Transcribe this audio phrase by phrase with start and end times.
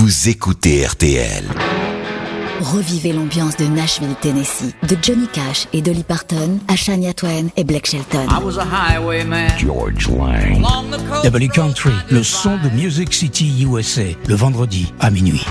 [0.00, 1.44] vous écoutez RTL.
[2.62, 7.64] Revivez l'ambiance de Nashville, Tennessee, de Johnny Cash et Dolly Parton à Shania Twain et
[7.64, 8.26] Blake Shelton.
[9.58, 10.64] George Lang.
[11.22, 15.44] W Country, le son de Music City USA, le vendredi à minuit.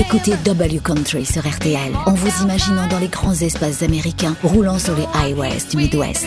[0.00, 4.96] Écoutez W Country sur RTL en vous imaginant dans les grands espaces américains roulant sur
[4.96, 6.26] les highways du Midwest.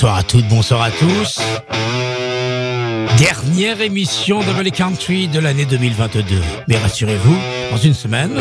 [0.00, 1.42] Bonsoir à toutes, bonsoir à tous.
[3.18, 6.36] Dernière émission de Country de l'année 2022.
[6.68, 7.36] Mais rassurez-vous,
[7.70, 8.40] dans une semaine,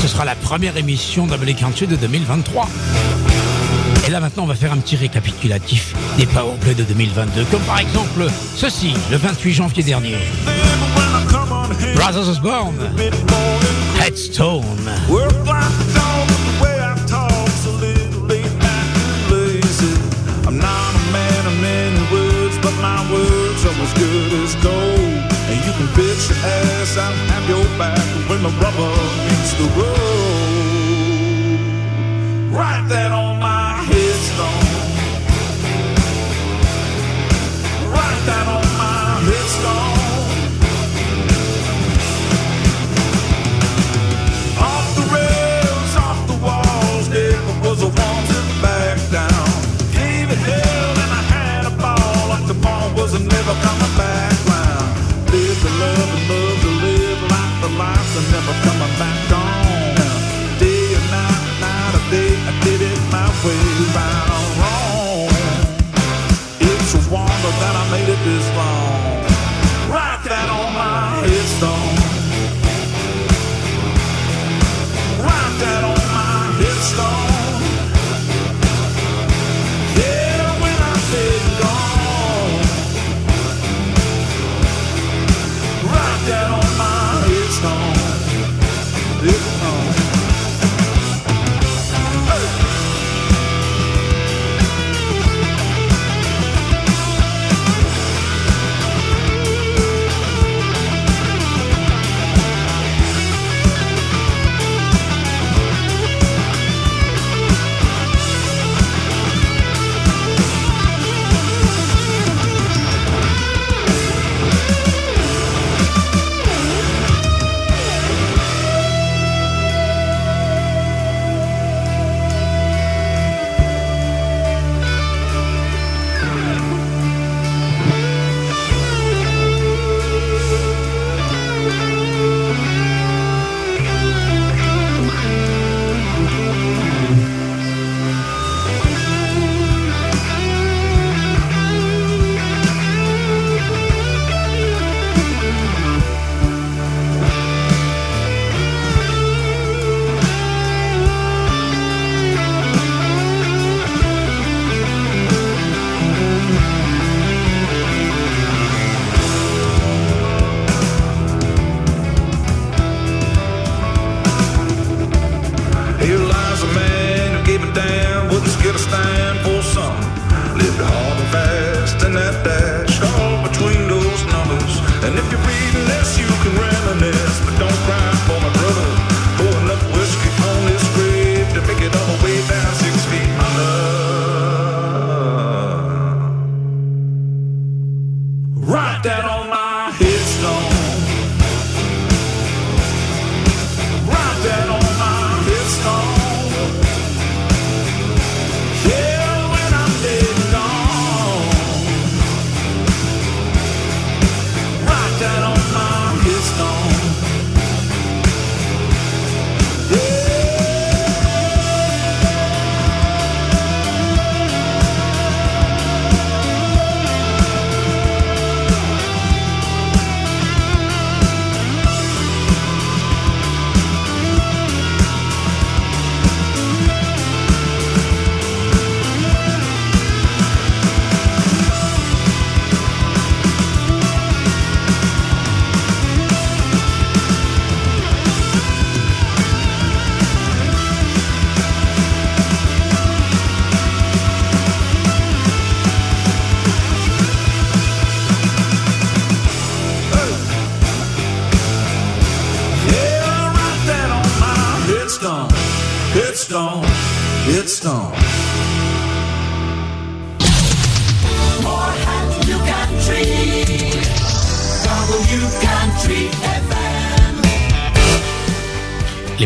[0.00, 2.70] ce sera la première émission de Country de 2023.
[4.06, 7.80] Et là maintenant, on va faire un petit récapitulatif des Powerplay de 2022, comme par
[7.80, 10.16] exemple ceci, le 28 janvier dernier.
[11.96, 12.94] Brothers Osborne,
[14.00, 14.64] Headstone.
[23.88, 25.32] As good as gold.
[25.50, 28.92] And you can bet your ass I'll have your back when the rubber
[29.26, 30.37] meets the road.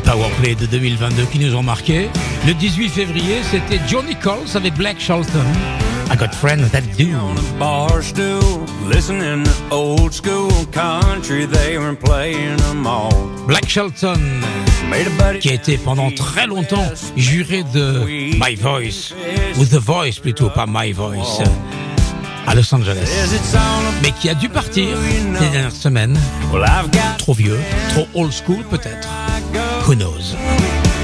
[0.05, 2.09] Powerplay de 2022 qui nous ont marqué.
[2.47, 5.45] Le 18 février, c'était Johnny Coles avec Black Shelton.
[6.13, 7.07] I got friends that do.
[7.15, 11.47] on a bar stool, listening to old school country.
[11.47, 13.31] They were playing them all.
[13.47, 14.21] Black Shelton,
[14.91, 16.85] Made a buddy qui a été pendant très longtemps
[17.17, 18.05] juré de
[18.35, 19.15] My Voice,
[19.59, 21.43] ou The Voice plutôt, pas My Voice,
[22.47, 23.09] à Los Angeles.
[24.03, 24.99] Mais qui a dû partir
[25.39, 26.19] ces dernières semaines.
[27.17, 27.59] Trop vieux,
[27.95, 29.09] trop old school peut-être.
[29.93, 30.33] Who knows?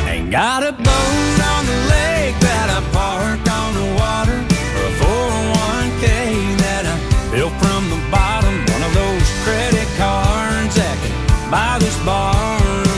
[0.09, 4.95] Ain't got a boat on the lake that I parked on the water or a
[4.97, 6.97] 401k that I
[7.29, 8.49] built from the bottom.
[8.73, 11.13] One of those credit cards that can
[11.53, 12.33] buy this bar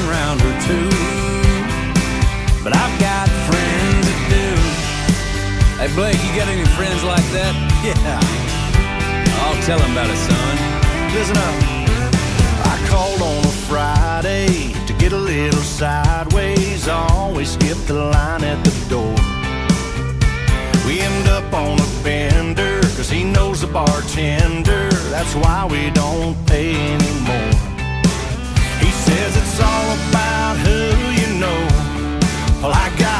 [0.06, 0.94] around or two.
[2.62, 4.46] But I've got friends that do.
[5.75, 7.50] Hey Blake, you got any friends like that?
[7.82, 7.98] Yeah.
[9.42, 10.54] I'll tell them about it, son.
[11.19, 11.79] Listen up.
[15.44, 16.87] Little sideways.
[16.88, 19.16] Always skip the line at the door.
[20.87, 24.88] We end up on a bender, cause he knows the bartender.
[25.14, 27.54] That's why we don't pay anymore.
[28.84, 30.81] He says it's all about who
[31.20, 31.60] you know.
[32.60, 33.19] Well, I got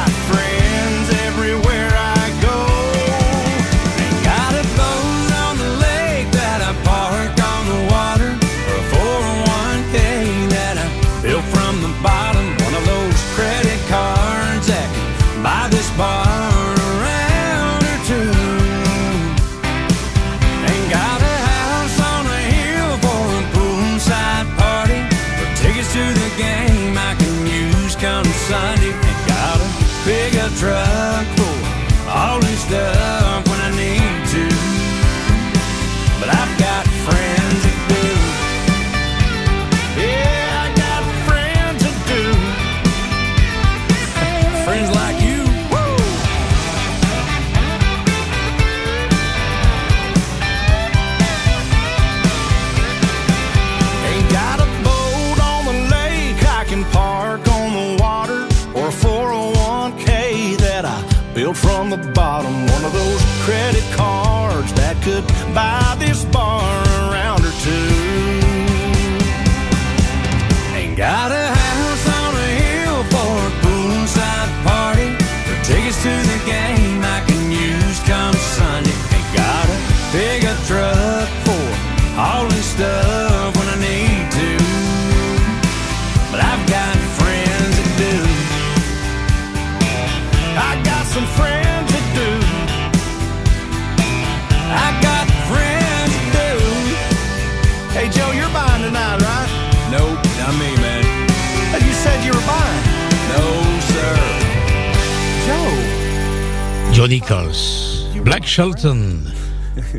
[107.01, 109.25] Johnny Coles, Black Shelton,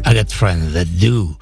[0.05, 1.37] I got friends that do.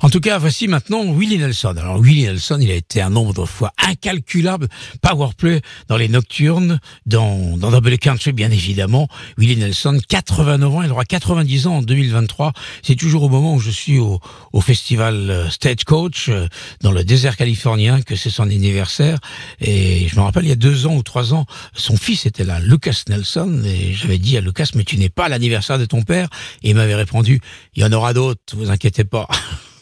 [0.00, 1.74] En tout cas, voici maintenant Willie Nelson.
[1.76, 4.68] Alors Willie Nelson, il a été un nombre de fois incalculable
[5.02, 9.08] powerplay dans les nocturnes, dans, dans Double Country bien évidemment.
[9.36, 12.52] Willie Nelson, 89 ans, il aura 90 ans en 2023.
[12.82, 14.20] C'est toujours au moment où je suis au,
[14.52, 16.46] au festival euh, Stagecoach euh,
[16.80, 19.18] dans le désert californien que c'est son anniversaire.
[19.60, 22.44] Et je me rappelle, il y a deux ans ou trois ans, son fils était
[22.44, 26.02] là, Lucas Nelson, et j'avais dit à Lucas, mais tu n'es pas l'anniversaire de ton
[26.02, 26.28] père.
[26.62, 27.40] Et il m'avait répondu,
[27.76, 29.28] il y en aura d'autres, vous inquiétez pas.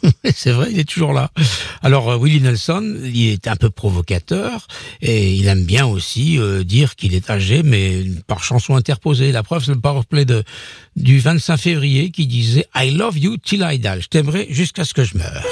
[0.34, 1.30] C'est vrai, il est toujours là.
[1.82, 4.66] Alors euh, Willie Nelson, il est un peu provocateur
[5.00, 9.32] et il aime bien aussi euh, dire qu'il est âgé, mais par chanson interposée.
[9.32, 10.42] La preuve, c'est le powerplay de
[10.96, 14.00] du 25 février qui disait I love you till I die.
[14.00, 15.44] Je t'aimerai jusqu'à ce que je meure.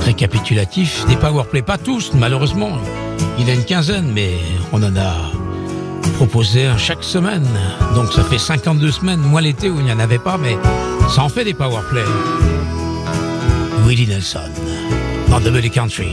[0.00, 2.78] Récapitulatif des powerplay, pas tous, malheureusement.
[3.38, 4.30] Il a une quinzaine, mais
[4.72, 5.32] on en a
[6.14, 7.46] proposé chaque semaine.
[7.94, 10.56] Donc ça fait 52 semaines, moins l'été où il n'y en avait pas, mais
[11.14, 12.04] ça en fait des powerplay.
[13.86, 14.50] Willie Nelson,
[15.30, 16.08] dans Double Country.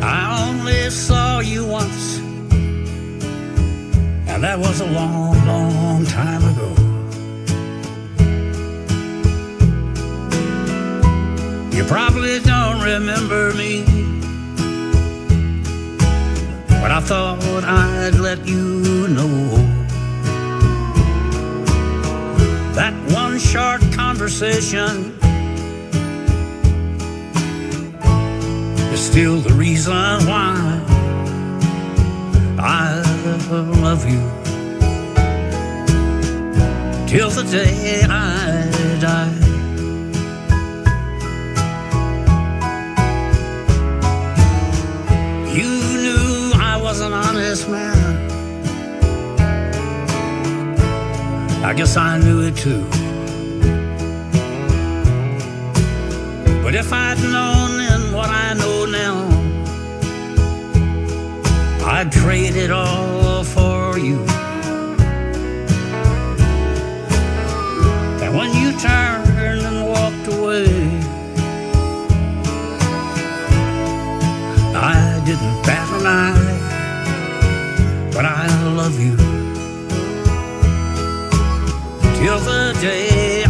[0.00, 2.20] I only saw you once,
[4.28, 6.74] and that was a long, long time ago.
[11.72, 13.84] You probably don't remember me,
[16.82, 19.54] but I thought I'd let you know
[22.74, 25.14] that one short conversation
[28.92, 29.94] is still the reason
[30.26, 30.56] why
[32.58, 33.00] I
[33.80, 34.22] love you
[37.06, 39.41] till the day I die.
[47.52, 48.30] Honest man.
[51.62, 52.82] I guess I knew it too.
[56.62, 59.16] But if I'd known then what I know now,
[61.84, 64.18] I'd trade it all for you.
[68.22, 70.68] And when you turned and walked away,
[74.74, 76.41] I didn't bat an eye,
[78.82, 79.16] love you.
[82.18, 83.44] Till the day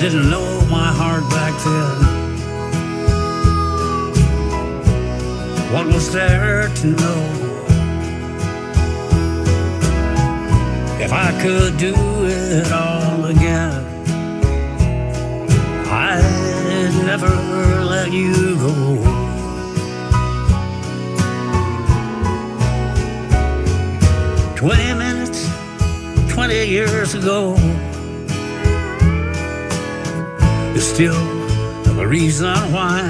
[0.00, 1.96] didn't know my heart back then.
[5.74, 7.22] What was there to know?
[11.04, 13.84] If I could do it all again,
[15.92, 17.28] I'd never
[17.84, 18.96] let you go.
[24.56, 25.46] Twenty minutes,
[26.32, 27.69] twenty years ago
[30.80, 31.24] is still
[31.94, 33.00] the reason why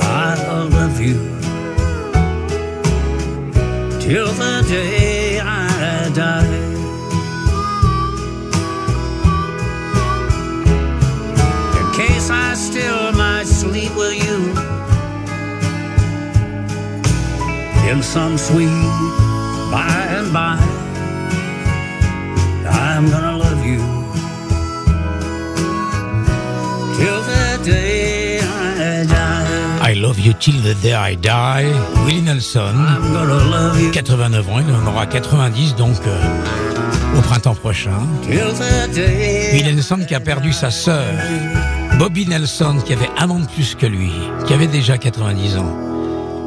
[0.00, 0.34] I
[0.70, 1.18] love you
[3.98, 6.58] till the day I die.
[11.80, 14.38] In case I still might sleep with you
[17.90, 18.82] in some sweet
[19.72, 20.58] by and by,
[22.68, 23.31] I'm gonna
[30.12, 31.72] love you till the day I die.
[32.04, 37.22] Willie Nelson, I'm gonna love you 89 ans, il en aura 90 donc euh, au
[37.22, 38.06] printemps prochain.
[38.28, 41.06] Willie Nelson qui a perdu sa sœur,
[41.98, 44.10] Bobby Nelson qui avait un an de plus que lui,
[44.46, 45.78] qui avait déjà 90 ans.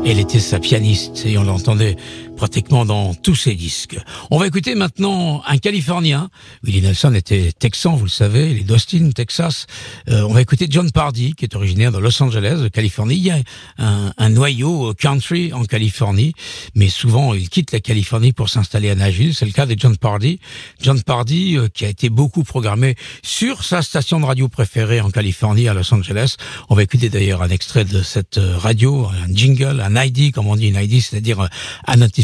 [0.05, 1.95] Elle était sa pianiste et on l'entendait
[2.35, 3.97] pratiquement dans tous ses disques.
[4.31, 6.29] On va écouter maintenant un Californien.
[6.63, 9.67] Willie Nelson était texan, vous le savez, il est d'Austin, Texas.
[10.09, 13.15] Euh, on va écouter John Pardy, qui est originaire de Los Angeles, de Californie.
[13.15, 13.37] Il y a
[13.77, 16.33] un, un noyau country en Californie,
[16.75, 19.33] mais souvent il quitte la Californie pour s'installer à Nashville.
[19.33, 20.39] C'est le cas de John Pardy.
[20.81, 25.09] John Pardy, euh, qui a été beaucoup programmé sur sa station de radio préférée en
[25.09, 26.35] Californie, à Los Angeles.
[26.69, 30.47] On va écouter d'ailleurs un extrait de cette euh, radio, un jingle, un ID, comme
[30.47, 31.47] on dit, une ID, c'est-à-dire euh,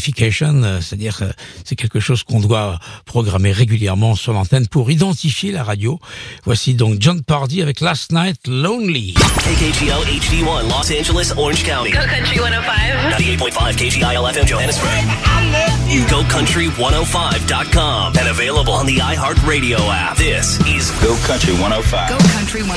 [0.02, 1.30] identification, euh, c'est-à-dire euh,
[1.64, 6.00] c'est quelque chose qu'on doit programmer régulièrement sur l'antenne pour identifier la radio.
[6.44, 9.14] Voici donc John Pardy avec Last Night Lonely.
[9.14, 11.92] KKGL HD1 Los Angeles, Orange County.
[11.92, 13.20] Go Country 105.
[13.20, 14.90] 98.5 KGIL FM Johannesburg.
[16.10, 20.18] GoCountry105.com and available on the iHeartRadio app.
[20.18, 22.10] This is Go Country 105.
[22.10, 22.72] Go Country 105.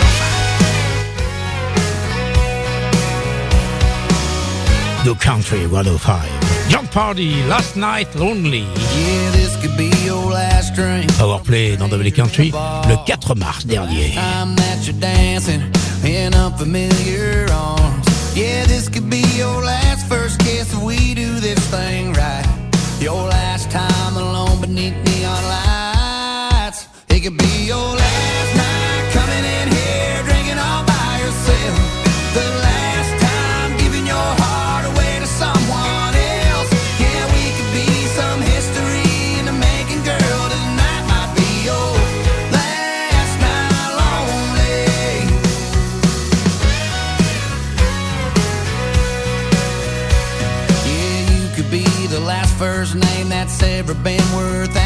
[5.05, 6.54] The Country 105.
[6.69, 8.65] John Pardy, Last Night Lonely.
[8.97, 11.11] Yeah, this could be your last drink.
[11.19, 12.53] Powerplay dans W Country
[12.89, 14.15] le 4 mars dernier.
[14.15, 15.63] Time that you're dancing
[16.05, 18.07] in unfamiliar arms.
[18.35, 22.45] Yeah, this could be your last first kiss if we do this thing right.
[23.01, 26.89] Your last time alone beneath neon lights.
[27.09, 29.14] It could be your last night
[53.85, 54.84] every band worth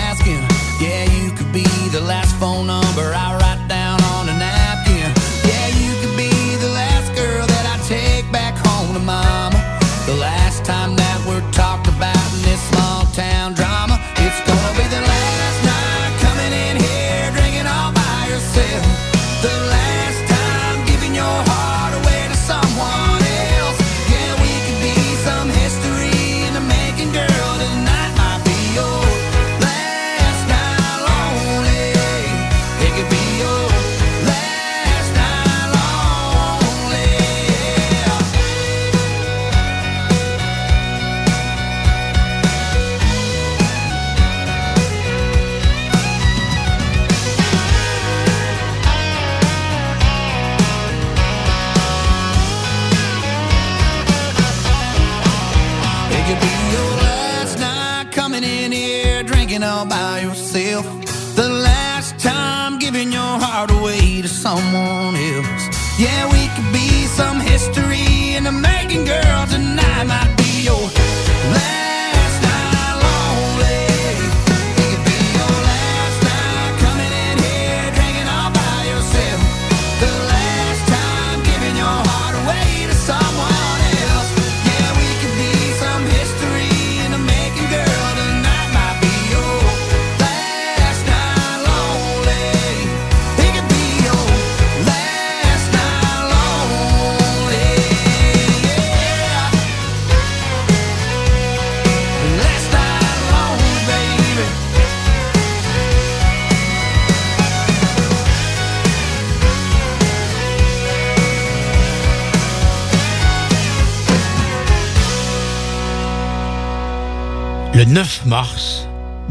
[118.28, 118.86] mars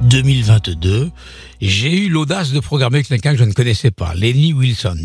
[0.09, 1.11] 2022,
[1.61, 4.97] j'ai eu l'audace de programmer quelqu'un que je ne connaissais pas, Lenny Wilson.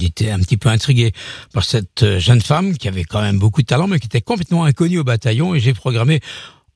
[0.00, 1.12] J'étais un petit peu intrigué
[1.52, 4.20] par cette euh, jeune femme qui avait quand même beaucoup de talent, mais qui était
[4.20, 5.54] complètement inconnue au bataillon.
[5.54, 6.20] Et j'ai programmé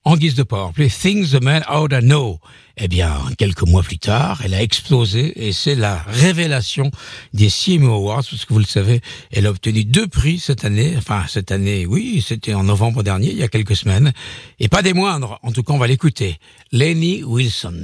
[0.04, 2.38] en guise de powerplay, Things the Man Oughta Know.
[2.76, 6.90] Eh bien, quelques mois plus tard, elle a explosé et c'est la révélation
[7.34, 10.94] des CMO Awards, parce que vous le savez, elle a obtenu deux prix cette année.
[10.96, 14.12] Enfin, cette année, oui, c'était en novembre dernier, il y a quelques semaines.
[14.58, 15.38] Et pas des moindres.
[15.42, 16.38] En tout cas, on va l'écouter.
[16.72, 17.82] Lenny Wilson.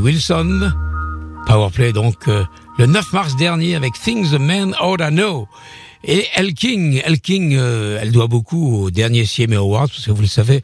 [0.00, 0.72] Wilson.
[1.46, 2.44] Powerplay donc euh,
[2.78, 5.48] le 9 mars dernier avec Things a Man Oughta Know.
[6.02, 10.22] Et Elle King, King, euh, elle doit beaucoup au dernier CMA Awards parce que vous
[10.22, 10.62] le savez,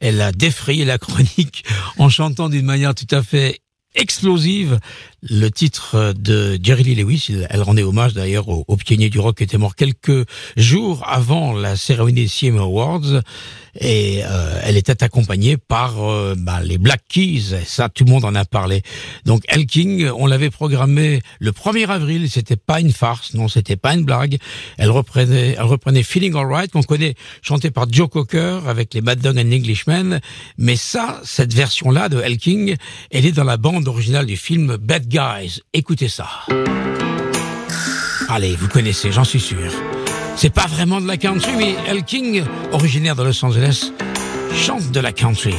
[0.00, 1.64] elle a défrayé la chronique
[1.98, 3.60] en chantant d'une manière tout à fait
[3.94, 4.80] explosive
[5.22, 7.30] le titre de Jerry Lee Lewis.
[7.48, 11.52] Elle rendait hommage d'ailleurs au, au pionnier du rock qui était mort quelques jours avant
[11.52, 13.22] la cérémonie des CMA Awards.
[13.80, 17.54] Et euh, elle était accompagnée par euh, bah, les Black Keys.
[17.54, 18.82] Et ça, tout le monde en a parlé.
[19.24, 22.30] Donc, El King, on l'avait programmé le 1er avril.
[22.30, 24.36] C'était pas une farce, non, c'était pas une blague.
[24.76, 29.20] Elle reprenait, elle reprenait Feeling Alright qu'on connaît, chanté par Joe Cocker avec les Bad
[29.20, 30.20] Dog and Englishmen.
[30.58, 32.76] Mais ça, cette version-là de El King,
[33.10, 35.60] elle est dans la bande originale du film Bad Guys.
[35.74, 36.26] Écoutez ça.
[38.30, 39.70] Allez, vous connaissez, j'en suis sûr.
[40.36, 43.92] C'est pas vraiment de la country, mais El King, originaire de Los Angeles,
[44.54, 45.54] chante de la country.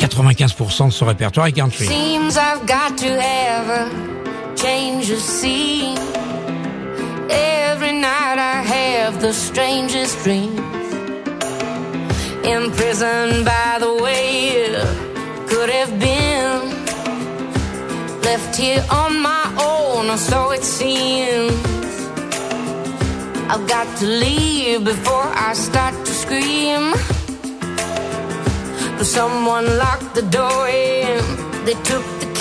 [0.00, 1.86] 95% de son répertoire est country.
[1.86, 3.88] Seems I've got to a
[4.56, 5.96] change of scene.
[7.30, 10.60] Every night I have the strangest dreams.
[12.42, 16.23] Imprisoned by the way it could have been.
[18.34, 21.52] Left here on my own, or so it seems.
[23.48, 26.82] I've got to leave before I start to scream.
[28.98, 31.22] But someone locked the door in,
[31.64, 32.33] they took the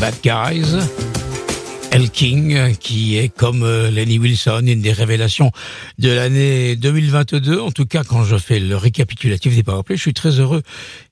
[0.00, 0.76] Bad Guys.
[1.90, 5.50] El King, euh, qui est comme euh, Lenny Wilson, une des révélations
[5.98, 7.58] de l'année 2022.
[7.58, 10.62] En tout cas, quand je fais le récapitulatif des powerplays, je suis très heureux.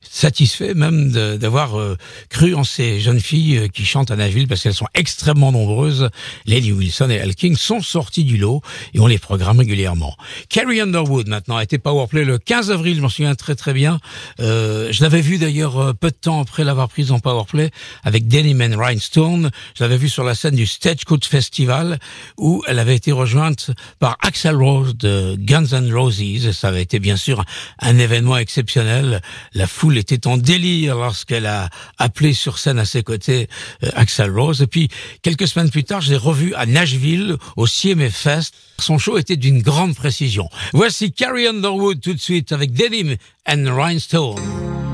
[0.02, 1.96] satisfait même d'avoir euh,
[2.34, 6.10] cru en ces jeunes filles euh, qui chantent à Nashville parce qu'elles sont extrêmement nombreuses.
[6.46, 8.60] Lady Wilson et Elle King sont sorties du lot
[8.92, 10.16] et on les programme régulièrement.
[10.48, 14.00] Carrie Underwood maintenant a été Powerplay le 15 avril, je m'en souviens très très bien.
[14.40, 17.70] Euh, je l'avais vu d'ailleurs euh, peu de temps après l'avoir prise en Powerplay
[18.02, 19.52] avec Denim and Rhinestone.
[19.78, 22.00] Je l'avais vu sur la scène du Stagecoach Festival
[22.36, 23.70] où elle avait été rejointe
[24.00, 26.50] par Axel Rose de Guns N' Roses.
[26.50, 27.44] Ça avait été bien sûr
[27.78, 29.22] un événement exceptionnel.
[29.52, 31.68] La foule était en délire lorsqu'elle a
[31.98, 33.48] appelé sur scène à ses côtés
[33.82, 34.62] euh, Axel Rose.
[34.62, 34.88] Et puis
[35.22, 38.54] quelques semaines plus tard, je l'ai revu à Nashville au CMA Fest.
[38.78, 40.48] Son show était d'une grande précision.
[40.72, 44.93] Voici Carrie Underwood tout de suite avec Denim and Rhinestone.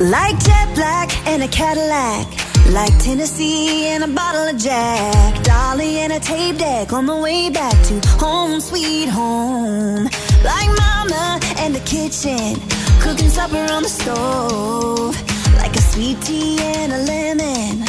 [0.00, 2.26] Like jet black and a Cadillac.
[2.70, 5.42] Like Tennessee and a bottle of Jack.
[5.42, 10.04] Dolly and a tape deck on the way back to home, sweet home.
[10.42, 12.56] Like mama and the kitchen.
[13.02, 15.14] Cooking supper on the stove.
[15.56, 17.84] Like a sweet tea and a lemon.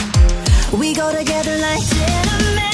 [0.77, 2.70] We go together like gentlemen.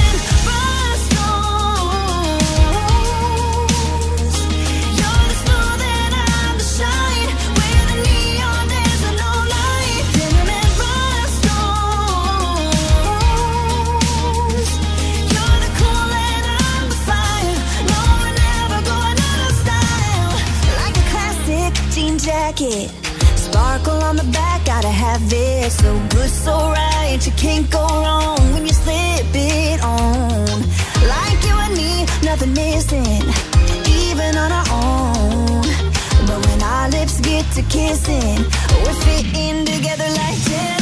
[22.27, 22.91] Jacket.
[23.37, 25.71] Sparkle on the back, gotta have it.
[25.71, 30.59] So good, so right, you can't go wrong when you slip it on.
[31.13, 31.91] Like you and me,
[32.29, 33.23] nothing missing,
[34.03, 35.63] even on our own.
[36.27, 38.39] But when our lips get to kissing,
[38.83, 40.76] we're fitting together like gentlemen.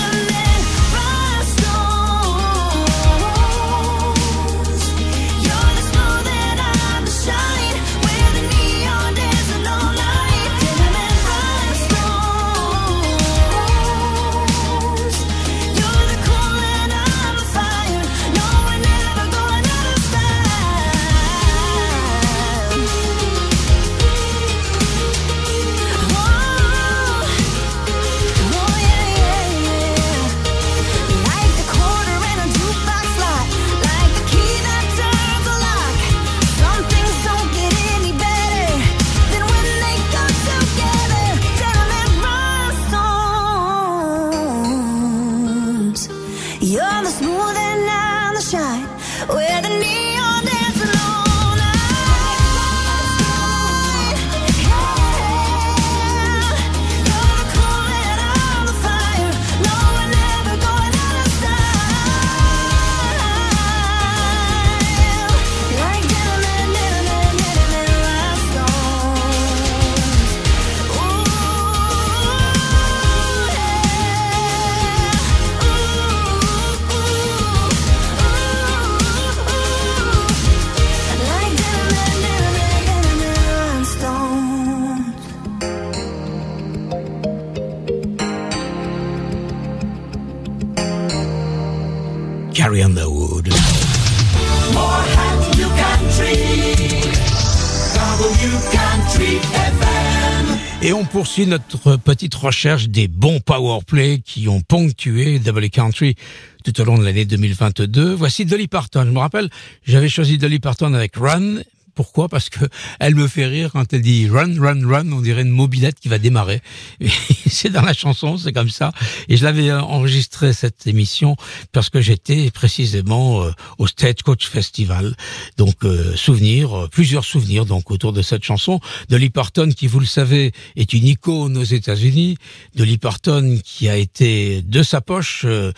[101.35, 106.15] Poursuit notre petite recherche des bons powerplay qui ont ponctué Double Country
[106.63, 108.13] tout au long de l'année 2022.
[108.13, 109.03] Voici Dolly Parton.
[109.03, 109.49] Je me rappelle,
[109.83, 111.57] j'avais choisi Dolly Parton avec Run.
[111.95, 112.27] Pourquoi?
[112.29, 112.65] Parce que
[112.99, 115.11] elle me fait rire quand elle dit run, run, run.
[115.13, 116.61] On dirait une mobilette qui va démarrer.
[117.47, 118.91] C'est dans la chanson, c'est comme ça.
[119.29, 121.37] Et je l'avais euh, enregistré cette émission
[121.71, 125.15] parce que j'étais précisément euh, au Stagecoach Festival.
[125.57, 128.81] Donc euh, souvenirs, euh, plusieurs souvenirs donc autour de cette chanson.
[129.09, 132.37] Dolly Parton, qui vous le savez, est une icône aux États-Unis.
[132.75, 135.71] Dolly Parton, qui a été de sa poche euh,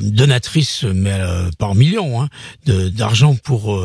[0.00, 1.18] donatrice, mais
[1.58, 2.28] par millions, hein,
[2.64, 3.78] de- d'argent pour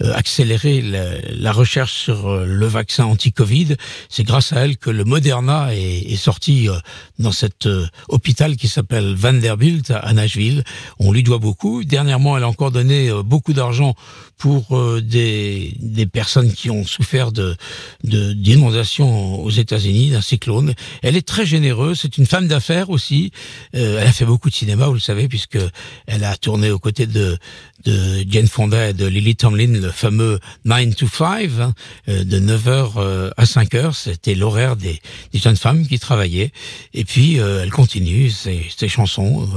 [0.00, 3.76] accélérer la, recherche sur euh, le vaccin anti-Covid.
[4.08, 6.74] C'est grâce à elle que le Moderna est, est sorti euh,
[7.18, 10.64] dans cet euh, hôpital qui s'appelle Vanderbilt à Nashville.
[10.98, 11.84] On lui doit beaucoup.
[11.84, 13.94] Dernièrement, elle a encore donné beaucoup d'argent
[14.38, 17.56] pour euh, des, des personnes qui ont souffert de
[18.04, 20.74] d'inondations aux États-Unis, d'un cyclone.
[21.02, 22.00] Elle est très généreuse.
[22.02, 23.32] C'est une femme d'affaires aussi.
[23.74, 25.58] Euh, elle a fait beaucoup de cinéma, vous le savez, puisque
[26.06, 27.38] elle a tourné aux côtés de
[27.84, 31.74] de Jane Fonda et de Lily Tomlin, le fameux 9 to 5, hein,
[32.08, 33.94] euh, de 9h euh, à 5h.
[33.94, 35.00] C'était l'horaire des,
[35.32, 36.52] des jeunes femmes qui travaillaient.
[36.94, 39.48] Et puis, euh, elle continue ses, ses chansons.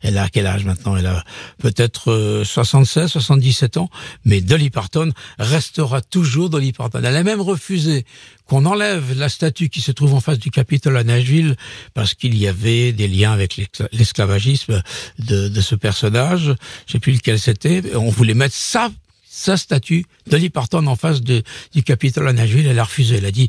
[0.00, 0.96] Elle a quel âge maintenant?
[0.96, 1.24] Elle a
[1.58, 3.90] peut-être euh, 76, 77 ans.
[4.24, 7.00] Mais Dolly Parton restera toujours Dolly Parton.
[7.04, 8.04] Elle a même refusé
[8.46, 11.56] qu'on enlève la statue qui se trouve en face du Capitole à Nashville
[11.94, 14.82] parce qu'il y avait des liens avec l'escla- l'esclavagisme
[15.18, 16.54] de, de ce personnage.
[16.86, 17.82] Je sais plus lequel c'était.
[17.96, 18.90] On voulait mettre ça
[19.34, 21.42] sa statue, Dolly Parton en face du
[21.86, 23.16] Capitole à Nashville, elle a refusé.
[23.16, 23.48] Elle a dit,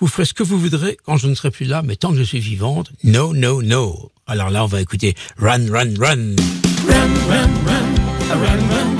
[0.00, 2.18] vous ferez ce que vous voudrez quand je ne serai plus là, mais tant que
[2.18, 4.10] je suis vivante, no, no, no.
[4.26, 6.34] Alors là, on va écouter Run, Run, Run.
[8.28, 8.99] When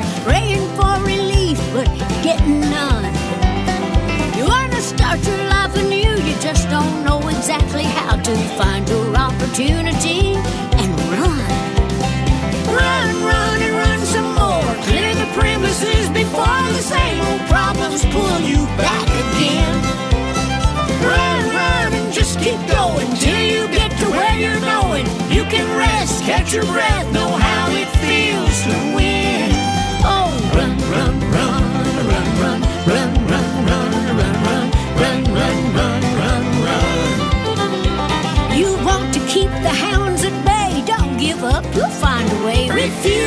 [0.00, 1.86] trash praying for relief, but
[2.22, 3.04] getting none.
[4.36, 9.16] You wanna start your life anew, you just don't know exactly how to find your
[9.16, 10.34] opportunity
[10.80, 11.38] and run.
[12.74, 14.74] Run, run, and run some more.
[14.86, 19.76] Clear the premises before the same old problems pull you back again.
[21.02, 25.06] Run, run, and just keep going till you get to where you're going.
[25.30, 28.15] You can rest, catch your breath, know how it feels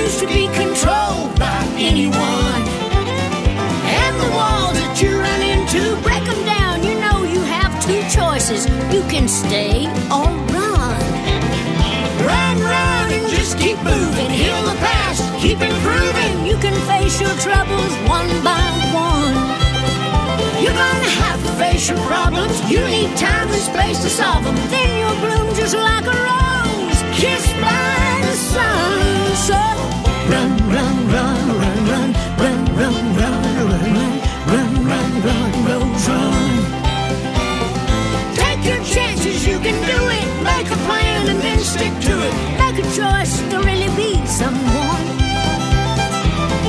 [0.10, 2.64] Refuse to be controlled by anyone.
[3.86, 6.82] And the walls that you run into, break them down.
[6.82, 8.66] You know you have two choices.
[8.90, 11.06] You can stay or run.
[12.26, 14.30] Run, run, and just keep moving.
[14.34, 16.48] Heal the past, keep improving.
[16.48, 19.38] You can face your troubles one by one.
[20.58, 22.58] You're gonna have to face your problems.
[22.66, 24.58] You need time and space to solve them.
[24.74, 28.90] Then you'll bloom just like a rose, kissed by the sun.
[29.38, 29.60] So
[30.30, 32.10] run, run, run, run, run,
[32.42, 34.14] run, run, run, run, run,
[34.54, 36.52] run, run, run, rose, run.
[38.36, 40.28] Take your chances, you can do it.
[40.44, 42.34] Make a plan and then stick to it.
[42.62, 45.06] Make a choice to really be someone.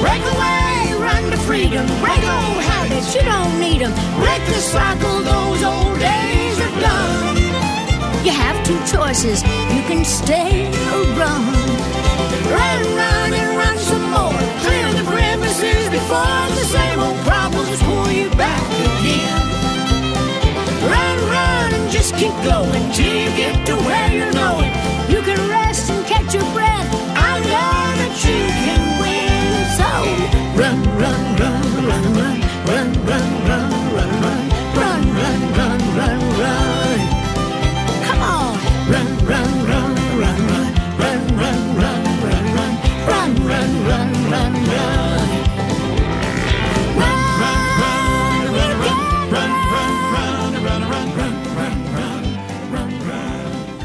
[0.01, 1.87] Break away, run to freedom.
[2.01, 3.93] Break old habits, you don't need them.
[4.19, 7.37] Break the cycle, those old days are done.
[8.25, 9.43] You have two choices,
[9.75, 12.00] you can stay or run.
[12.57, 14.41] Run, run, and run some more.
[14.65, 19.41] Clear the premises before the same old problems pull you back again.
[20.93, 24.73] Run, run, and just keep going till you get to where you're going.
[25.13, 26.89] You can rest and catch your breath.
[27.15, 29.51] I know that you can win.
[29.79, 29.91] So
[30.61, 33.70] run, run, run, run, run, run, run, run.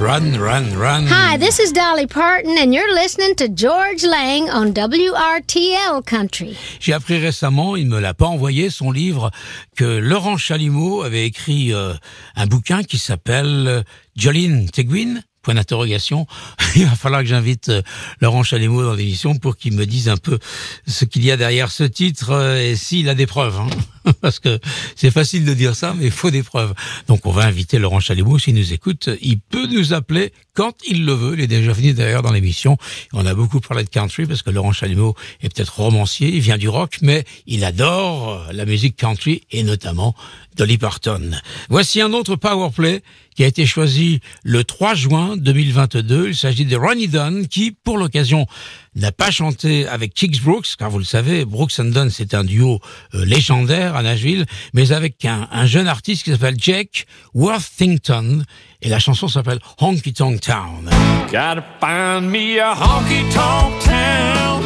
[0.05, 1.07] Run, run, run.
[1.07, 6.55] Hi, this is Dolly Parton, and you're listening to George Lang on WRTL Country.
[6.79, 9.31] J'ai appris récemment, il me l'a pas envoyé, son livre,
[9.75, 11.95] que Laurent Chalumeau avait écrit euh,
[12.35, 13.81] un bouquin qui s'appelle euh,
[14.15, 16.27] Jolene Teguin Point d'interrogation.
[16.75, 17.81] Il va falloir que j'invite euh,
[18.21, 20.37] Laurent Chalumeau dans l'émission pour qu'il me dise un peu
[20.85, 23.57] ce qu'il y a derrière ce titre euh, et s'il a des preuves.
[23.59, 23.67] hein.
[24.21, 24.59] Parce que
[24.95, 26.73] c'est facile de dire ça, mais il faut des preuves.
[27.07, 29.09] Donc on va inviter Laurent Chalumeau s'il nous écoute.
[29.21, 31.33] Il peut nous appeler quand il le veut.
[31.33, 32.77] Il est déjà venu d'ailleurs dans l'émission.
[33.13, 36.57] On a beaucoup parlé de country parce que Laurent Chalumeau est peut-être romancier, il vient
[36.57, 40.15] du rock, mais il adore la musique country et notamment
[40.55, 41.31] Dolly Parton.
[41.69, 43.01] Voici un autre power play
[43.35, 46.29] qui a été choisi le 3 juin 2022.
[46.29, 48.47] Il s'agit de Ronnie Dunn qui, pour l'occasion,
[48.95, 52.43] n'a pas chanté avec Kix Brooks, car vous le savez, Brooks and Dunn, c'est un
[52.43, 52.79] duo
[53.13, 58.43] euh, légendaire à Nashville, mais avec un, un jeune artiste qui s'appelle Jake Worthington,
[58.81, 60.89] et la chanson s'appelle Honky Tonk Town.
[61.31, 64.61] Gotta find me a honky tonk town,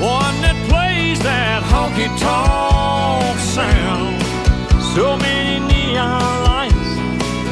[0.00, 4.20] one that plays that honky tonk sound.
[4.94, 6.74] So many neon lights,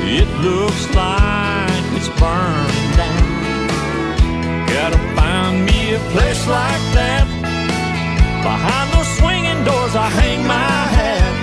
[0.05, 3.69] it looks like it's burned down.
[4.67, 5.28] Gotta find
[5.99, 7.27] a place like that.
[8.43, 11.35] Behind those swinging doors, I hang my hat.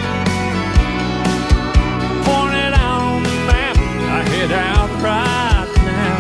[2.26, 3.76] Point it out on the map,
[4.18, 6.20] I head out right now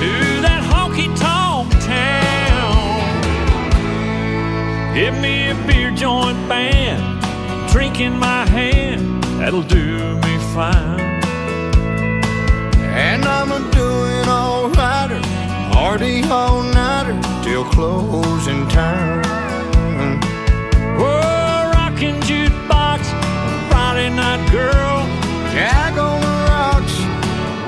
[0.00, 0.10] to
[0.46, 2.84] that honky tonk town.
[4.94, 7.02] Give me a beer joint band,
[7.70, 11.11] drink in my hand, that'll do me fine.
[15.92, 20.18] Party all nighter till closing time.
[20.98, 23.00] Oh, rockin' jukebox,
[23.68, 24.98] Friday night girl.
[25.52, 26.96] Jag on the rocks,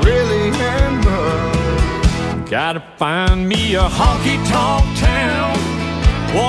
[0.06, 2.46] really hammer.
[2.48, 5.58] Gotta find me a honky tonk town,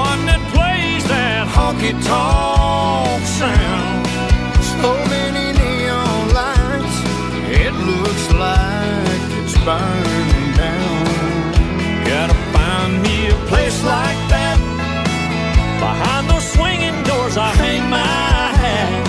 [0.01, 4.05] one that plays that honky tonk sound.
[4.80, 6.97] So many neon lights,
[7.63, 10.14] it looks like it's burning
[13.48, 14.58] place like that.
[15.80, 17.98] Behind those swinging doors, I hang my
[18.62, 19.06] hat.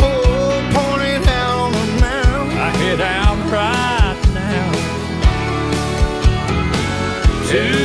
[0.00, 2.48] Oh, pointed out on the mound.
[2.66, 4.70] I head out right now
[7.50, 7.83] to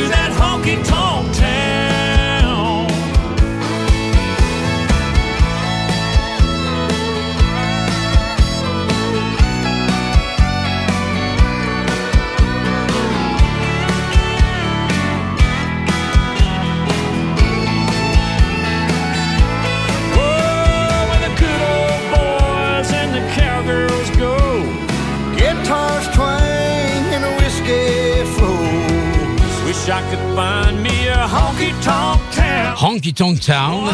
[33.17, 33.89] Honky Town,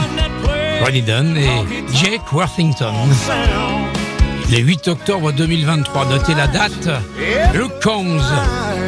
[0.83, 1.47] Ronnie Dunn et
[1.93, 2.93] Jake Worthington.
[4.51, 6.89] Le 8 octobre 2023, notez la date.
[7.53, 8.21] Luke Combs,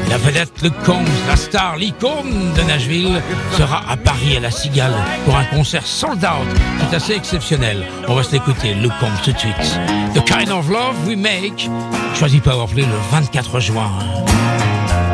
[0.09, 3.21] la vedette Luke Combs, la star, l'icône de Nashville,
[3.57, 6.47] sera à Paris à la Cigale pour un concert sold out.
[6.89, 7.87] C'est assez exceptionnel.
[8.07, 9.79] On va se l'écouter, Luke Combs tout de suite.
[10.13, 11.69] The Kind of Love We Make,
[12.15, 13.91] choisi Powerplay le 24 juin.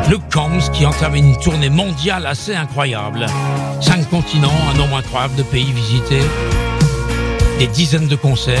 [0.08, 3.26] Luke Combs qui entame une tournée mondiale assez incroyable.
[3.80, 6.22] Cinq continents, un nombre incroyable de pays visités,
[7.58, 8.60] des dizaines de concerts,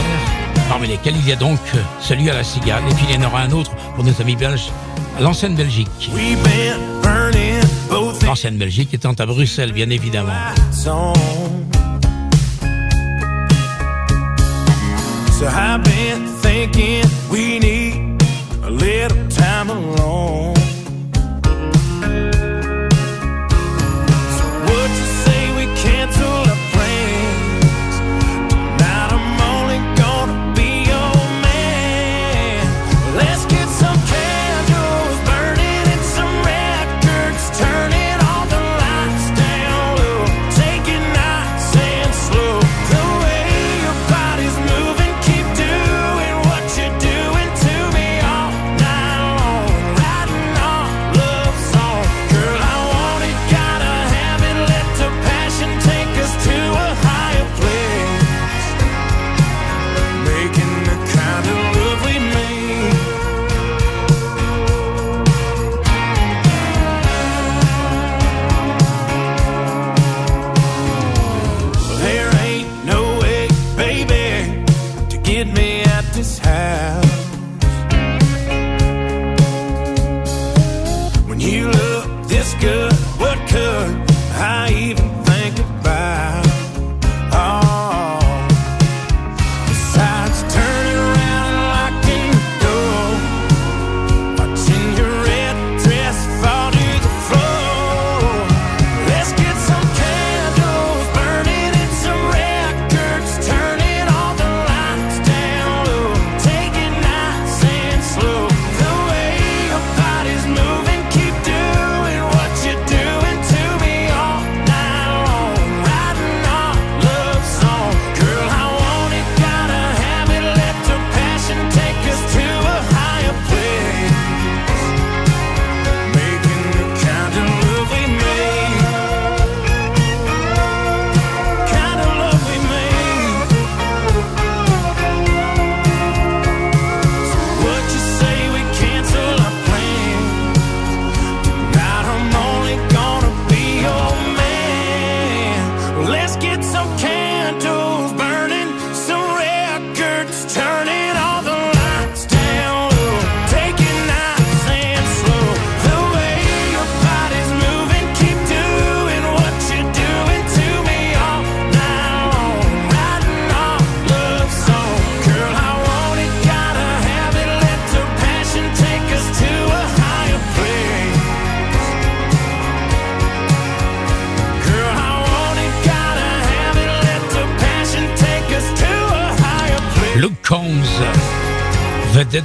[0.68, 1.58] parmi lesquels il y a donc
[2.00, 4.36] celui à la Cigale, et puis il y en aura un autre pour nos amis
[4.36, 4.70] belges,
[5.18, 6.10] à l'ancienne Belgique.
[8.24, 10.32] L'ancienne Belgique étant à Bruxelles, bien évidemment.
[10.32, 11.12] lights on.
[15.32, 18.22] So I've been thinking we need
[18.64, 20.53] a little time alone.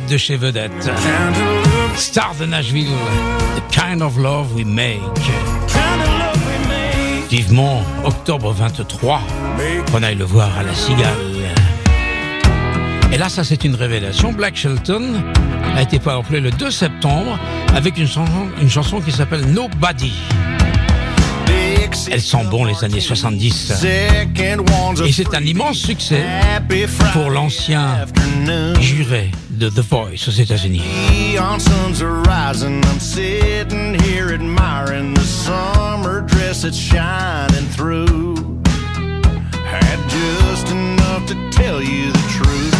[0.09, 0.89] De chez vedette.
[1.95, 2.87] Star de Nashville,
[3.55, 4.99] The Kind of Love We Make.
[7.29, 9.21] Vivement, octobre 23,
[9.91, 11.13] qu'on aille le voir à la Cigale.
[13.11, 14.31] Et là, ça c'est une révélation.
[14.31, 15.21] Black Shelton
[15.75, 17.37] a été powerplay le 2 septembre
[17.75, 18.07] avec une
[18.69, 20.13] chanson qui s'appelle Nobody.
[22.11, 23.85] Elle sent bon les années 70.
[25.05, 26.23] Et c'est un immense succès
[27.13, 28.05] pour l'ancien
[28.79, 30.81] juré de The Voice aux États-Unis.
[31.11, 32.81] Neon suns are rising.
[32.85, 38.35] I'm sitting here admiring the summer dress that's shining through.
[39.65, 42.78] Had just enough to tell you the truth.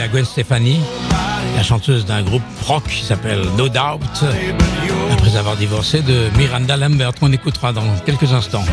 [0.00, 0.78] À Gwen Stefani,
[1.56, 4.24] la chanteuse d'un groupe rock qui s'appelle No Doubt,
[5.12, 8.64] après avoir divorcé de Miranda Lambert, qu'on écoutera dans quelques instants.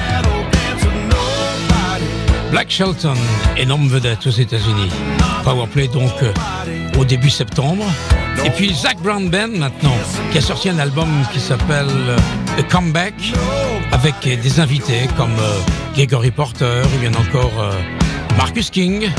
[2.52, 3.16] Black Shelton,
[3.58, 4.90] énorme vedette aux États-Unis.
[5.44, 6.32] Powerplay donc euh,
[6.98, 7.84] au début septembre.
[8.46, 9.98] Et puis Zach Brown Band maintenant,
[10.32, 12.18] qui a sorti un album qui s'appelle euh,
[12.58, 13.14] The Comeback,
[13.92, 15.60] avec euh, des invités comme euh,
[15.96, 17.72] Gregory Porter, ou bien encore euh,
[18.38, 19.10] Marcus King.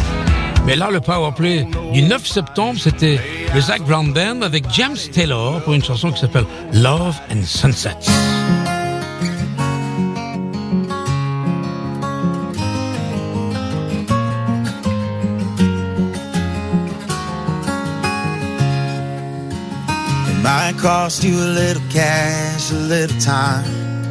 [0.66, 3.20] Mais là, le Powerplay du 9 septembre, c'était
[3.54, 7.90] le Zach Brown Band avec James Taylor pour une chanson qui s'appelle Love and Sunsets.
[20.28, 23.64] It might cost you a little cash, a little time.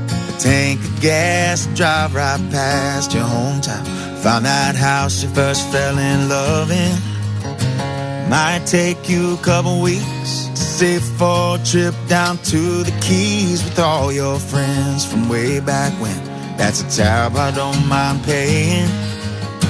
[0.07, 3.94] A tank of gas, drive right past your hometown.
[4.25, 6.97] Found that house you first fell in love in.
[8.27, 13.63] Might take you a couple weeks to save for a trip down to the Keys
[13.63, 16.17] with all your friends from way back when.
[16.57, 18.89] That's a tab I don't mind paying.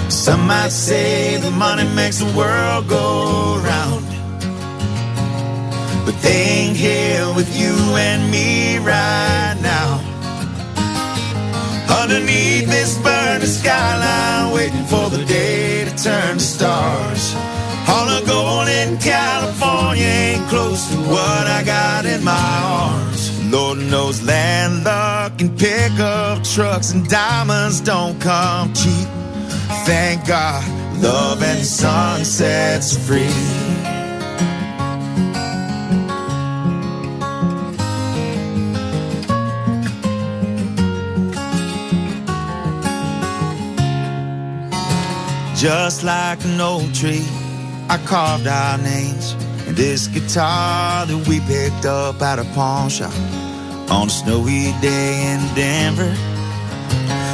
[0.10, 4.06] Some might say the money makes the world go round.
[6.06, 10.14] But they ain't here with you and me right now.
[12.06, 17.34] Underneath this burning skyline, waiting for the day to turn to stars.
[17.88, 23.51] All the gold in California ain't close to what I got in my arms.
[23.51, 29.08] Lord knows land luck and pickup trucks and diamonds don't come cheap.
[29.88, 30.64] Thank God,
[31.01, 33.95] love and sunsets free.
[45.66, 47.26] Just like an old tree,
[47.89, 49.34] I carved our names.
[49.66, 53.11] And this guitar that we picked up at a pawn shop
[53.89, 56.13] on a snowy day in Denver.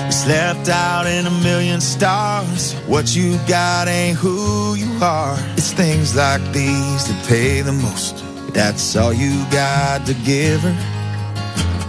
[0.05, 2.71] We slept out in a million stars.
[2.87, 5.35] What you got ain't who you are.
[5.57, 8.23] It's things like these that pay the most.
[8.53, 10.75] That's all you got to give her.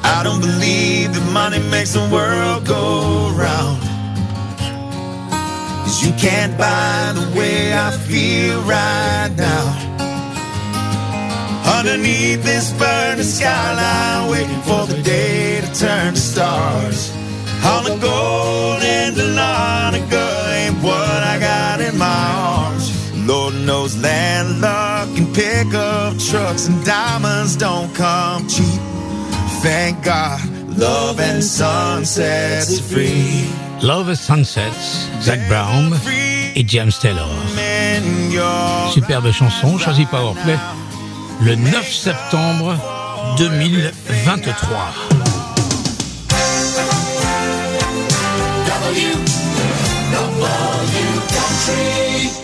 [0.03, 3.92] I don't believe that money makes the world go round.
[5.93, 9.65] Cause you can't buy the way I feel right now.
[11.77, 17.13] Underneath this burning skyline, waiting for the day to turn to stars.
[17.63, 20.29] All the gold in the Larnaga
[20.61, 22.89] ain't what I got in my arms.
[23.29, 28.81] Lord knows land luck and pickup trucks and diamonds don't come cheap.
[29.61, 30.41] Thank God,
[30.79, 33.62] love and sunsets free.
[33.83, 35.99] Love Sunsets, Zach Brown
[36.55, 37.29] et James Taylor.
[38.93, 40.57] Superbe chanson, choisie Powerplay
[41.41, 42.77] le 9 septembre
[43.39, 45.13] 2023.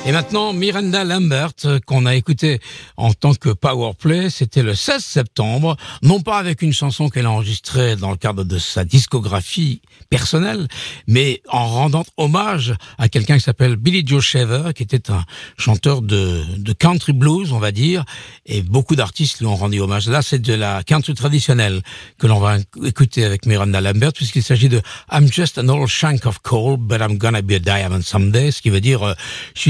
[0.09, 2.61] Et maintenant, Miranda Lambert, euh, qu'on a écouté
[2.97, 7.31] en tant que powerplay, c'était le 16 septembre, non pas avec une chanson qu'elle a
[7.31, 10.67] enregistrée dans le cadre de sa discographie personnelle,
[11.07, 15.25] mais en rendant hommage à quelqu'un qui s'appelle Billy Joe Shaver, qui était un
[15.59, 16.43] chanteur de,
[16.79, 18.05] country blues, on va dire,
[18.47, 20.09] et beaucoup d'artistes lui ont rendu hommage.
[20.09, 21.83] Là, c'est de la country traditionnelle
[22.19, 24.81] que l'on va écouter avec Miranda Lambert, puisqu'il s'agit de
[25.13, 28.63] I'm just an old shank of coal, but I'm gonna be a diamond someday, ce
[28.63, 29.15] qui veut dire, euh,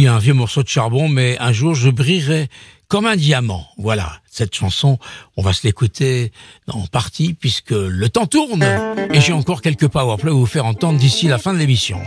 [0.08, 2.48] un vieux morceau de charbon, mais un jour je brillerai
[2.88, 3.66] comme un diamant.
[3.76, 4.98] Voilà, cette chanson,
[5.36, 6.32] on va se l'écouter
[6.68, 8.64] en partie puisque le temps tourne
[9.12, 12.00] et j'ai encore quelques powerplays à vous faire entendre d'ici la fin de l'émission.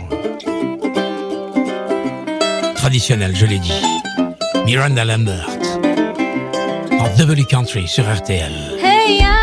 [2.76, 3.80] Traditionnel, je l'ai dit.
[4.64, 5.48] Miranda Lambert.
[6.98, 8.52] En Double Country sur RTL.
[8.82, 9.41] Hey, I'm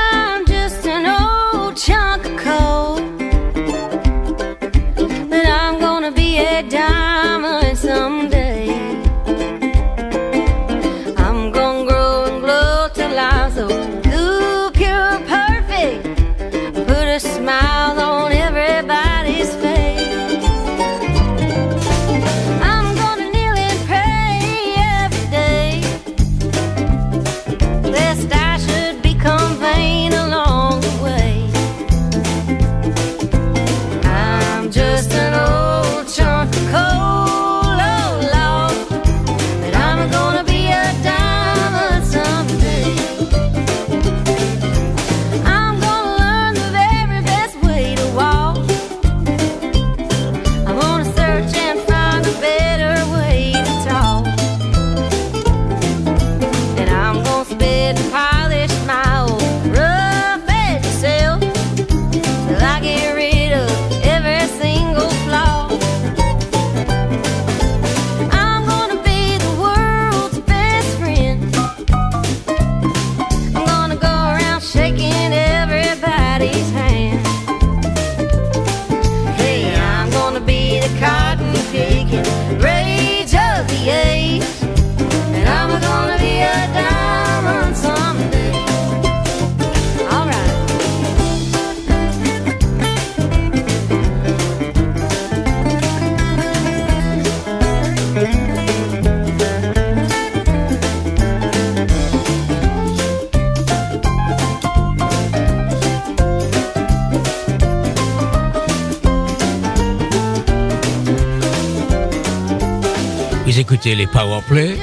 [113.95, 114.77] Les powerplay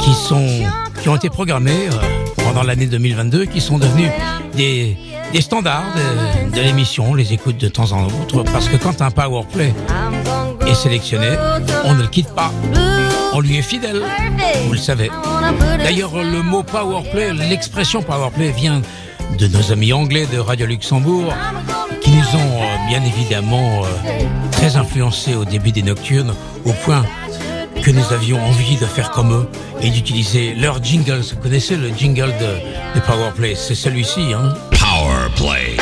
[0.00, 0.46] qui sont
[1.02, 4.08] qui ont été programmés euh, pendant l'année 2022, qui sont devenus
[4.54, 4.96] des,
[5.34, 5.84] des standards
[6.54, 7.10] de, l'émission.
[7.10, 9.74] On les écoute de temps en temps parce que quand un powerplay
[10.66, 11.28] est sélectionné,
[11.84, 12.50] on ne le quitte pas.
[13.34, 14.00] On lui est fidèle.
[14.66, 15.10] Vous le savez.
[15.78, 18.80] D'ailleurs, le mot powerplay, l'expression powerplay vient
[19.38, 21.34] de nos amis anglais de Radio Luxembourg
[22.00, 24.22] qui nous ont euh, bien évidemment euh,
[24.52, 27.04] très influencés au début des nocturnes au point
[27.82, 29.48] que nous avions envie de faire comme eux
[29.80, 31.20] et d'utiliser leur jingle.
[31.20, 35.76] Vous connaissez le jingle de, de Powerplay C'est celui-ci, hein Powerplay.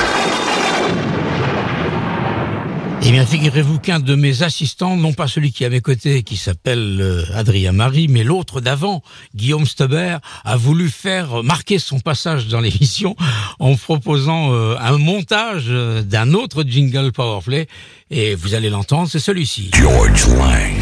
[3.03, 6.23] Eh bien, figurez-vous qu'un de mes assistants, non pas celui qui est à mes côtés,
[6.23, 9.03] qui s'appelle euh, Adrien Marie, mais l'autre d'avant,
[9.35, 13.17] Guillaume Stebert, a voulu faire marquer son passage dans l'émission
[13.59, 17.69] en proposant euh, un montage euh, d'un autre jingle Powerplay.
[18.11, 19.71] Et vous allez l'entendre, c'est celui-ci.
[19.75, 20.80] George Lang.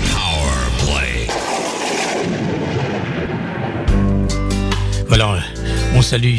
[5.11, 5.41] Euh,
[5.95, 6.39] on salue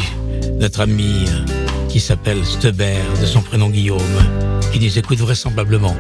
[0.60, 4.00] notre ami euh, qui s'appelle Stebert, de son prénom Guillaume,
[4.72, 5.96] qui nous écoute vraisemblablement.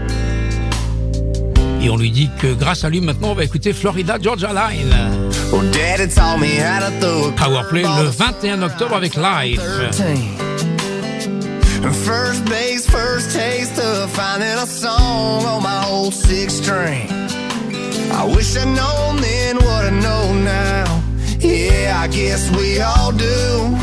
[1.81, 4.93] Et on lui dit que grâce à lui, maintenant, on va écouter Florida Georgia Line.
[5.51, 9.61] Well, Daddy taught me how to throw a Powerplay le 21 octobre avec Live.
[12.05, 17.09] First base, first taste of finding a song on my old six string.
[18.11, 20.78] I wish I'd known then what I know now.
[21.89, 23.75] Yeah, I guess we all do.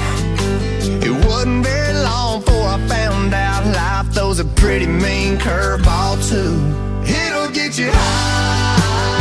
[1.04, 6.54] It wasn't very long before I found out life throws a pretty mean curveball too.
[7.02, 9.18] It'll get you high,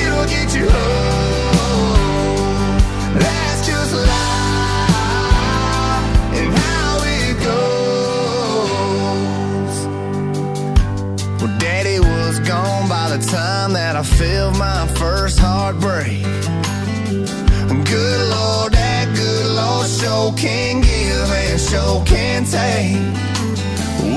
[0.00, 1.94] it'll get you low.
[3.22, 4.90] That's just life
[6.38, 8.56] and how it goes.
[11.40, 16.24] Well, Daddy was gone by the time that I felt my first heartbreak.
[17.08, 22.98] Good Lord, that good Lord show can give and show can take.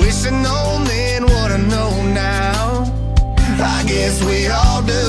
[0.01, 2.91] Wishing on then what I know now.
[3.61, 5.05] I guess we all do.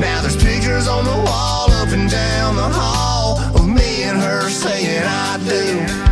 [0.00, 4.50] Now there's pictures on the wall up and down the hall of me and her
[4.50, 6.07] saying I do.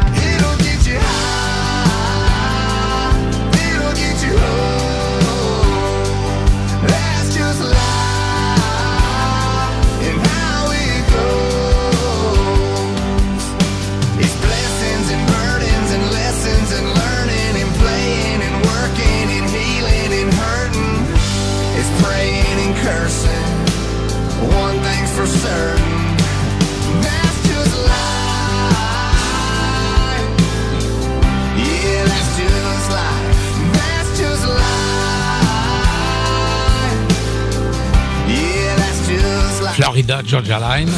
[39.86, 40.90] Florida Georgia Line.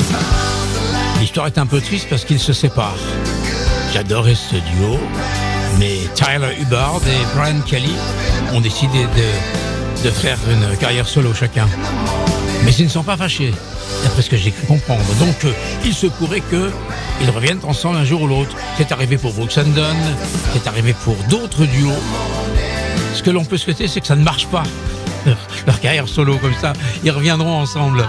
[1.20, 2.96] L'histoire est un peu triste parce qu'ils se séparent.
[3.92, 4.98] J'adorais ce duo,
[5.78, 7.92] mais Tyler Hubbard et Brian Kelly
[8.54, 11.68] ont décidé de, de faire une carrière solo chacun.
[12.64, 13.52] Mais ils ne sont pas fâchés,
[14.04, 15.04] d'après ce que j'ai cru comprendre.
[15.20, 15.52] Donc, euh,
[15.84, 18.56] il se pourrait qu'ils reviennent ensemble un jour ou l'autre.
[18.78, 20.16] C'est arrivé pour Brooks and Dunn,
[20.54, 21.92] c'est arrivé pour d'autres duos.
[23.12, 24.62] Ce que l'on peut souhaiter, c'est que ça ne marche pas.
[25.66, 26.72] Leur carrière solo comme ça,
[27.04, 28.08] ils reviendront ensemble.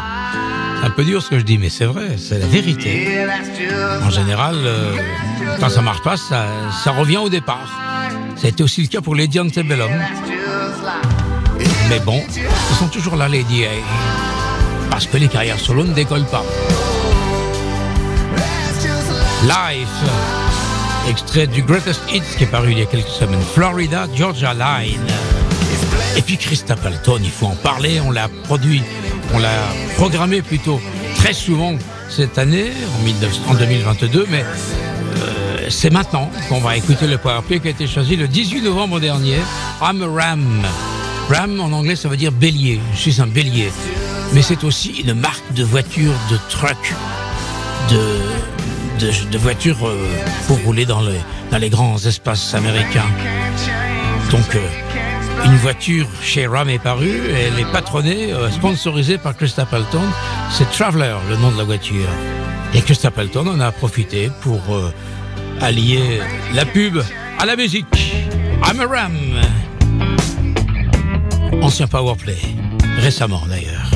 [0.84, 3.08] Un peu dur ce que je dis, mais c'est vrai, c'est la vérité.
[4.04, 4.96] En général, euh,
[5.60, 7.70] quand ça marche pas, ça, revient au départ.
[8.44, 9.92] Été aussi le cas pour Lady Antebellum.
[11.90, 13.70] Mais bon, ils sont toujours là, Lady A.
[14.90, 16.44] Parce que les carrières solo ne décollent pas.
[19.44, 19.88] Life,
[21.10, 23.42] extrait du Greatest Hits qui est paru il y a quelques semaines.
[23.54, 25.02] Florida, Georgia Line.
[26.16, 28.84] Et puis Chris Stapleton, il faut en parler, on l'a produit,
[29.34, 29.50] on l'a
[29.96, 30.80] programmé plutôt
[31.16, 31.76] très souvent
[32.10, 37.60] cette année, en, 19 en 2022, mais euh, c'est maintenant qu'on va écouter le PowerPlay
[37.60, 39.38] qui a été choisi le 18 novembre dernier.
[39.82, 40.62] I'm a Ram.
[41.30, 43.72] Ram en anglais ça veut dire bélier, je suis un bélier.
[44.34, 46.94] Mais c'est aussi une marque de voiture, de truck,
[47.90, 50.08] de, de, euh,
[50.48, 51.20] pour rouler dans les,
[51.52, 53.08] dans les grands espaces américains.
[54.30, 54.60] Donc, euh,
[55.46, 60.02] une voiture chez Ram est parue, elle est patronnée, euh, sponsorisée par Chris Stapleton.
[60.52, 62.08] C'est Traveler, le nom de la voiture.
[62.74, 64.94] Et Chris Stapleton en a profité pour euh,
[65.62, 66.22] allier
[66.54, 67.02] la pub
[67.40, 67.86] à la musique.
[68.66, 69.18] I'm a Ram.
[71.62, 72.38] Ancien powerplay,
[73.00, 73.89] récemment d'ailleurs.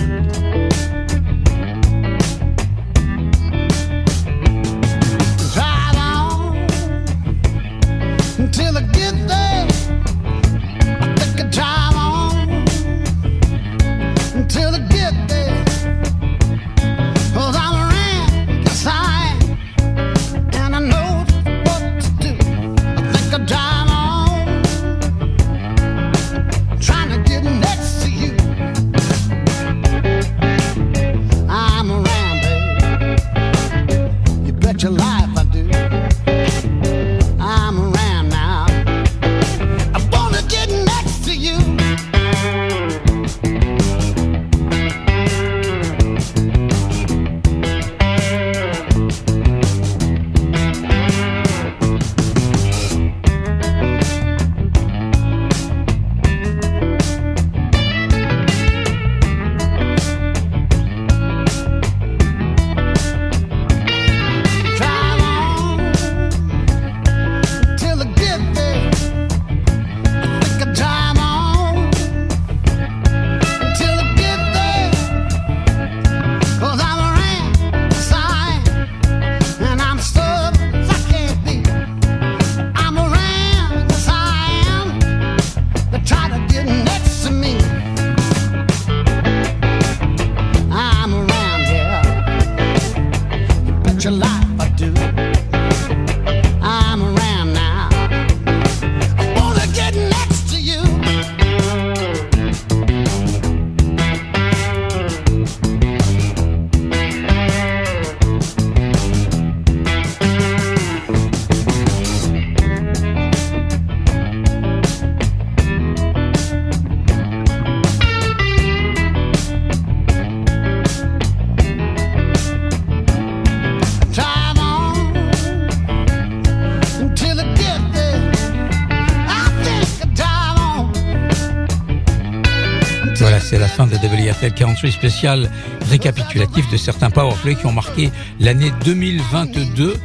[134.43, 135.49] WFL Country spécial
[135.89, 139.95] récapitulatif de certains powerplay qui ont marqué l'année 2022.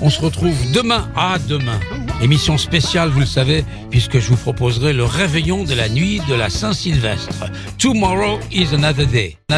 [0.00, 1.80] On se retrouve demain à demain.
[2.22, 6.34] Émission spéciale, vous le savez, puisque je vous proposerai le réveillon de la nuit de
[6.34, 7.50] la Saint-Sylvestre.
[7.78, 9.38] Tomorrow is another day.